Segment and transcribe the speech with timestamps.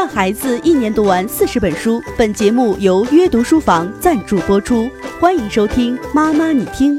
[0.00, 2.00] 让孩子一年读完四十本书。
[2.16, 4.88] 本节目由约读书房赞助播出，
[5.20, 6.98] 欢迎收听《妈妈你听》。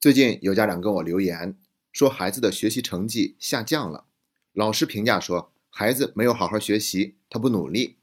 [0.00, 1.54] 最近有家长跟我留言
[1.92, 4.06] 说，孩子的学习成绩下降了，
[4.54, 7.98] 老师评价说孩子没有好好学习，他不努力。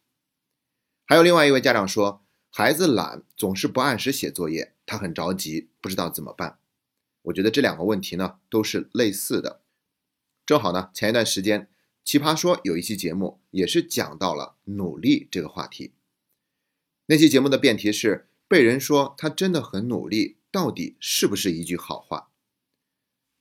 [1.07, 6.59] 还有另外一位家长说，孩子懒，总是不按时写作业，他很着急，不知道怎么办。
[7.23, 9.61] 我觉得这两个问题呢都是类似的。
[10.45, 11.69] 正好呢，前一段时间。
[12.03, 15.93] 奇葩说有一期节目也是讲到了努力这个话题。
[17.05, 22.29] 那期节目的辩题是：被人说他真的很努力，到底是不是一句好话？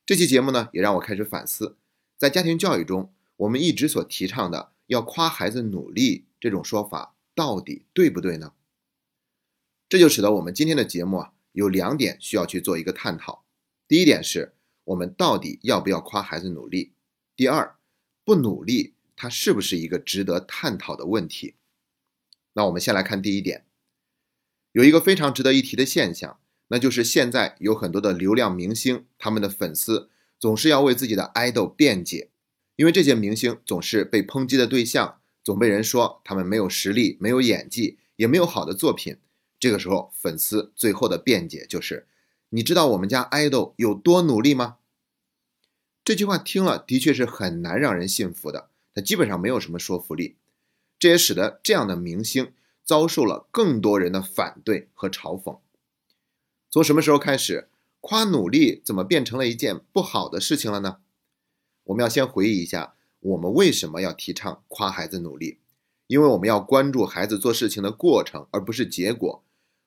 [0.05, 1.77] 这期节目呢，也让我开始反思，
[2.17, 8.53] 在家庭教育中，我们一直所提倡的要夸孩子努力这种说法，到底对不对呢？
[9.89, 13.43] 这就使得我们今天的节目啊，有两点需要去做一个探讨。
[13.87, 16.93] 第一点是我们到底要不要夸孩子努力？
[17.35, 17.75] 第二。
[18.25, 21.55] 不努力，它是不是一个值得探讨的问题？
[22.53, 23.65] 那我们先来看第一点，
[24.71, 32.29] 有一个非常值得一提的现象，那就是现在有很多的流量明星，他们的粉丝总是要为自己的爱豆辩解，
[32.75, 39.17] 因为这些明星总是被抨击的对象，总被人说他们没有实力、没有演技，也没有好的作品。
[39.59, 42.07] 这个时候，粉丝最后的辩解就是
[42.49, 44.77] ：“你知道我们家爱豆有多努力吗？”
[46.05, 50.35] 这句话听了的确是很难让人信服的，它基本上没有什么说服力，
[50.99, 52.51] 这也使得这样的明星
[52.83, 55.59] 遭受了更多人的反对和嘲讽。
[56.69, 57.69] 从什么时候开始，
[58.01, 60.97] 夸努力怎么变成了一件不好的事情了呢？
[61.85, 65.59] 我们要先回忆一下，我们为什么要提倡夸孩子努力？
[66.07, 69.41] 因为我们要关注孩子做事情的过程，而不是结果，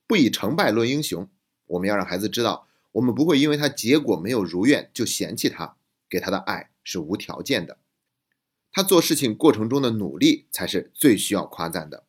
[0.07, 1.29] 不以成败论英雄。
[1.67, 5.77] 我们要让孩子知道，我们不会因为他结果没有如愿就嫌弃他。
[6.09, 7.79] 给他的爱是无条件的，
[8.73, 12.05] 他做事情过程中的努力才是最需要夸赞的。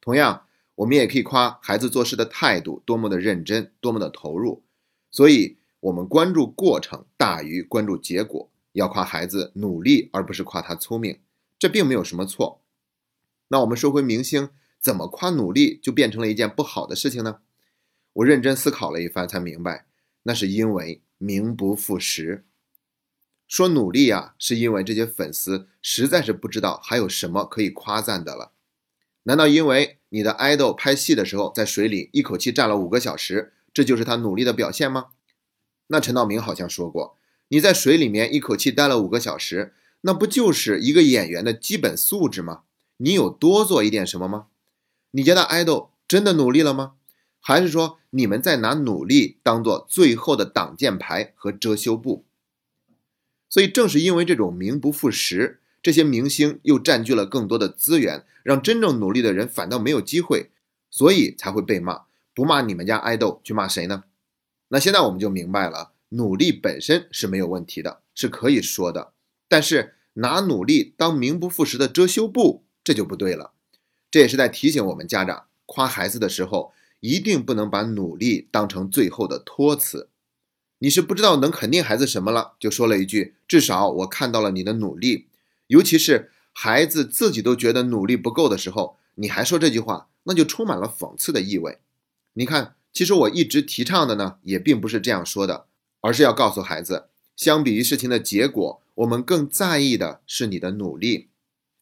[0.00, 4.62] 同样，我们也可以夸孩子做事的态度多么的认真，多么的投入。
[5.10, 11.20] 所以，我们关注过程大于关注结果，要夸孩子努力，而不是夸他聪明，
[11.58, 12.62] 这并没有什么错。
[13.48, 14.48] 那我们说回明星，
[14.80, 17.40] 怎么夸努力就变成了一件不好的事情呢？
[18.14, 19.86] 我认真思考了一番，才明白，
[20.22, 22.44] 那是因为名不副实。
[23.52, 28.52] 说努力啊，是因为这些粉丝实在是不知道还有什么可以夸赞的了。
[29.24, 35.08] 难道因为你的爱豆拍戏的时候在水里一口气站了五个小时，这就是他努力的表现吗？
[35.88, 37.18] 那陈道明好像说过，
[37.48, 42.62] 你在水里面一口气待了五个小时，那不就是一个演员的基本素质吗？
[42.96, 44.46] 你有多做一点什么吗？
[45.10, 46.94] 你家的爱豆真的努力了吗？
[47.38, 52.24] 还是说你们在拿努力当做最后的挡箭牌和遮羞布？
[53.52, 60.48] 所以，正是因为这种名不副实，这些明星又占据了更多的资源，让真正努力的人反倒没有机会，
[60.90, 62.04] 所以才会被骂。
[62.32, 64.04] 不骂你们家爱豆，去骂谁呢？
[64.68, 69.12] 那现在我们就明白了，努力本身是没有问题的，是可以说的。
[69.46, 73.52] 但是拿努力当名不副实的遮羞布，这就不对了。
[74.10, 80.08] 这也是在提醒我们家长，夸孩子的时候，一定不能把努力当成最后的托词。
[80.82, 85.28] 你是不知道能肯定孩子什么了，就说了一句：“至少我看到了你的努力。”
[85.68, 91.78] 尤其是孩子自己都觉得努力不够的时候，你还说这句话，那就充满了讽刺的意味。
[92.32, 95.66] 你看，其实我一直提倡的呢，也并不是这样说的，
[96.00, 97.06] 而是要告诉孩子，
[97.36, 101.28] 相比于事情的结果，我们更在意的是你的努力。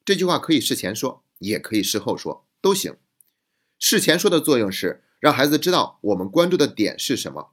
[0.04, 2.96] 这句话可以事前说，也可以事后说，都行。
[3.78, 7.52] 事前说的作用是让孩子知道我们关注的点是什么。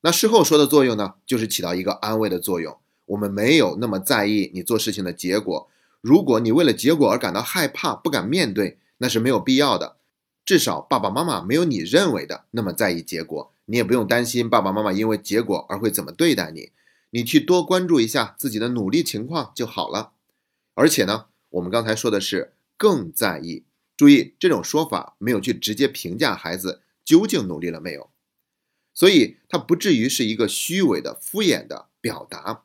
[0.00, 2.78] 那事后说的作用呢，就是起到一个安慰的作用。
[3.06, 5.68] 我们没有那么在意你做事情的结果。
[6.00, 9.96] 如果你为了结果而感到害怕、不敢面对，那是没有必要的。
[10.44, 16.70] 至少爸爸妈妈没有你认为的那么在意结果，你也不用担心爸爸妈妈因为结果而会怎么对待你。
[17.10, 20.12] 你去多关注一下自己的努力情况就好了。
[20.74, 23.64] 而且呢，我们刚才说的是更在意。
[23.96, 28.10] 注意，这种说法没有去直接评价孩子究竟努力了没有。
[28.98, 32.64] 所以，他不至于是一个虚伪的、敷衍的表达。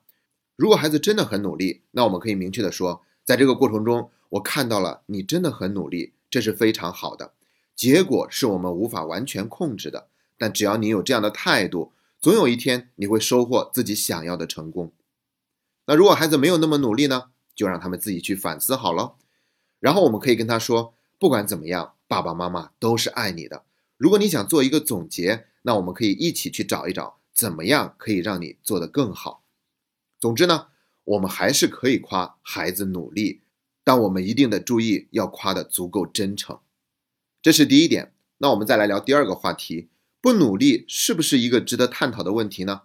[0.56, 7.33] 如果孩子真的很努力，那我们可以明确的说，在这个过程中，我看到了你真的很努力，这是非常好的。
[7.75, 14.91] 结果是我们无法完全控制的，但只要你有这样的态度，总有一天你会收获自己想要的成功。
[15.85, 17.25] 那如果孩子没有那么努力呢？
[17.53, 19.13] 就让他们自己去反思好了。
[19.80, 23.62] 然后我们可以跟他说，不管怎么样，爸爸妈妈都是爱你的。
[24.04, 25.46] 如果你想做一个总结。
[25.66, 29.46] 那我们可以一起去找一找，怎么样可以让你做得更好。
[30.20, 30.68] 总之呢，
[31.06, 33.44] 我们还是可以夸孩子努力，
[33.82, 36.60] 但我们一定得注意，要夸得足够真诚。
[37.42, 38.14] 这是第一点。
[38.40, 39.88] 那我们再来聊第二个话题：
[40.20, 42.82] 不努力是不是一个值得探讨的问题呢？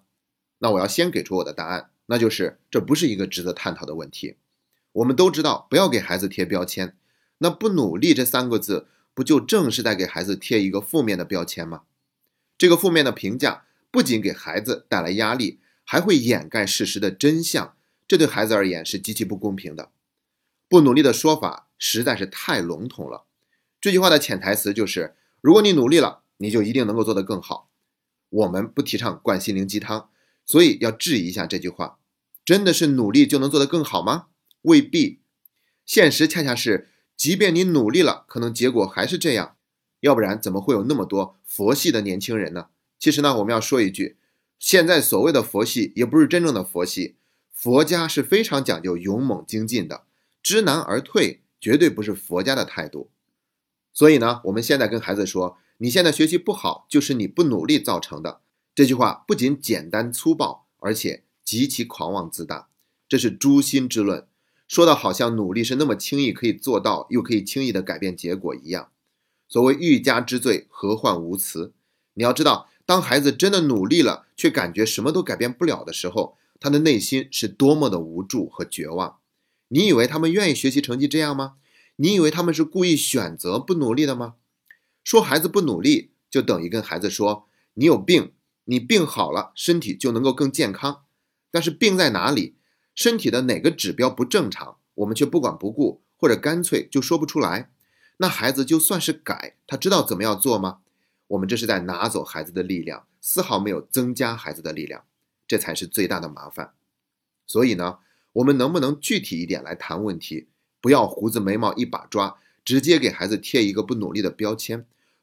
[0.60, 4.36] 那我要先给出我的答案，那就是这不是一个值得探讨的问题。
[4.92, 6.96] 我们都知道，不要给孩子贴标签。
[7.38, 8.86] 那不努力这三个字，
[9.18, 11.82] 不就正是在给孩子贴一个负面的标签吗？
[12.56, 17.74] 这个负面的评价不仅给孩子带来压力，还会掩盖事实的真相，
[18.06, 19.90] 这对孩子而言是极其不公平的。
[20.68, 23.24] 不努力的说法实在是太笼统了。
[23.80, 25.16] 这句话的潜台词就是。
[25.40, 27.68] 如果你努力了，你就一定能够做得更好。
[28.28, 30.10] 我们不提倡灌心灵鸡汤，
[30.44, 31.98] 所以要质疑一下这句话：
[32.44, 34.26] 真的是努力就能做得更好吗？
[34.62, 35.18] 未必。
[35.84, 36.88] 现实恰恰是，
[37.18, 39.56] 即便你努力了，可能结果还是这样。
[40.00, 42.68] 要不然怎么会有那么多佛系的年轻人呢？
[42.96, 44.16] 其实呢，我们要说一句：
[44.60, 47.16] 现在所谓的佛系，也不是真正的佛系。
[47.52, 50.04] 佛家是非常讲究勇猛精进的，
[50.40, 53.10] 知难而退绝对不是佛家的态度。
[53.92, 58.42] 所以呢，我们现在跟孩子说，你现在学习不好，就是你不努力造成的。
[58.76, 62.68] 这句话不仅简单粗暴，而且极其狂妄自大，
[63.08, 64.27] 这是诛心之论，
[64.68, 68.90] 说的好像努力是那么轻易可以做到，又可以轻易的改变结果一样。
[69.48, 71.72] 所谓欲加之罪，何患无辞？
[72.12, 79.16] 你要知道，当孩子真的努力了，却感觉什么都改变不了的时候，他的内心是多么的无助和绝望。
[79.68, 81.54] 你以为他们愿意学习成绩这样吗？
[81.96, 84.34] 你以为他们是故意选择不努力的吗？
[85.02, 88.32] 说孩子不努力，就等于跟孩子说你有病，
[88.64, 91.04] 你病好了，身体就能够更健康。
[91.50, 92.56] 但是病在哪里？
[92.98, 97.70] 身体的哪个指标不正常，我们却不管不顾，或者干脆就说不出来。
[98.16, 100.80] 那孩子就算是改，他知道怎么样做吗？
[101.28, 105.04] 我们这是在拿走孩子的力量，丝毫没有增加孩子的力量，
[105.46, 106.72] 这才是最大的麻烦。
[107.46, 107.98] 所以呢，
[108.32, 110.48] 我们能不能具体一点来谈问题？
[110.80, 114.80] 不要胡子眉毛一把抓，直接给孩子贴一个不努力的标签；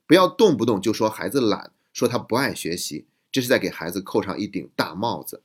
[0.08, 5.42] 不要动不动就说孩子懒，说他不爱学习，这是在给孩子扣上一顶大帽子。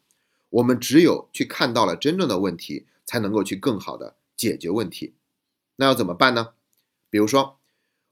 [0.50, 5.14] 我们只有去看到了真正的问题，才能够去更好的解决问题。
[5.76, 6.50] 那要怎么办呢？
[7.08, 7.58] 比如说，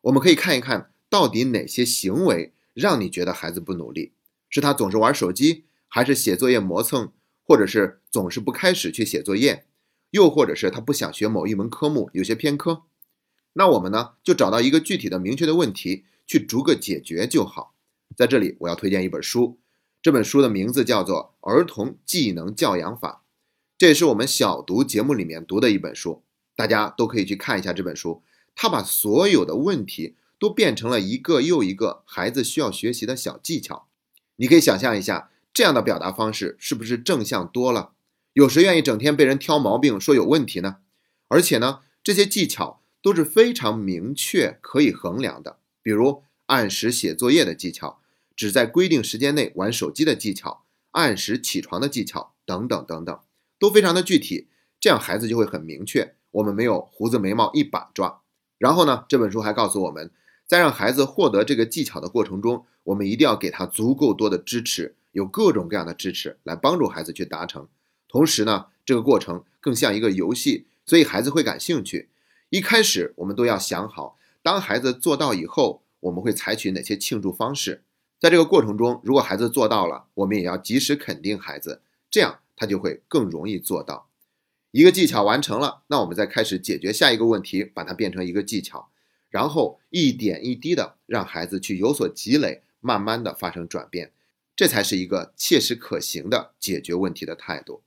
[0.02, 4.12] 我们可以看一看到底哪些行为让你觉得孩子不努力，
[4.49, 7.12] 是他总是玩手机，还是写作业磨蹭，
[7.43, 9.64] 或者是总是不开始去写作业？
[10.11, 12.85] 又或者是他不想学某一门科目，有些偏科，
[13.52, 17.75] 那我们呢就找到一个具体的、明确的问题，去逐个解决就好。
[18.17, 19.58] 在这里，我要推荐一本书，
[20.00, 23.24] 这本书的名字叫做《儿童技能教养法》，
[23.76, 26.22] 这也是我们小读节目里面读的一本书，
[26.54, 28.22] 大家都可以去看一下这本书。
[28.54, 33.88] 他把所有的问题都变成了一个又一个孩子需要学习的小技巧。
[34.36, 37.92] 你可以想象一下，这样的表达方式是不是正向多了？
[38.34, 40.76] 有谁愿意整天被人挑毛病说有问题呢？
[41.26, 48.00] 而且呢，这些技巧都是非常明确可以衡量的，比如按时写作业的技巧，
[48.38, 50.62] 只在规定时间内玩手机的技巧，
[50.93, 53.19] 按时起床的技巧等等等等，
[53.58, 54.46] 都非常的具体。
[54.79, 58.20] 这样孩子就会很明确，我们没有胡子眉毛一把抓。
[58.56, 60.12] 然后呢，这本书还告诉我们，
[60.46, 67.67] 在让孩子获得这个技巧的过程中，我们一定要给他足够多的支持，有各种各样的支持来帮助孩子去达成。
[68.06, 72.08] 同时呢，这个过程更像一个游戏，所以孩子会感兴趣。
[72.50, 77.83] 一开始我们都要想好，当孩子做到以后，我们会采取哪些庆祝方式。
[78.18, 84.08] 在这个过程中，如果孩子做到了，我们也要及时肯定孩子，这样他就会更容易做到。
[84.72, 88.90] 一个技巧完成了，那我们再开始解决下一个问题，把它变成一个技巧，
[89.30, 94.12] 然后一点一滴的让孩子去有所积累，慢慢的发生转变，
[94.56, 97.82] 这才是一个切实可行的解决问题的态度。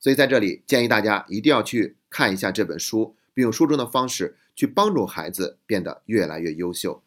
[0.00, 7.02] 所以在这里建议大家一定要去看一下这本书，并用书中的方式去帮助孩子变得越来越优秀。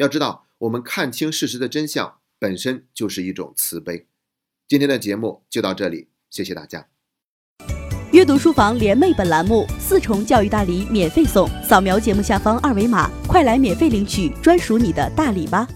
[0.00, 4.06] 要知道，我们看清事实的真相本身就是一种慈悲。
[4.66, 6.86] 今天的节目就到这里，谢谢大家。
[8.10, 15.68] 阅读书房联袂本栏目四重教育大礼免费送，扫描节目下方二维码，快来免费领取专属你的大礼吧。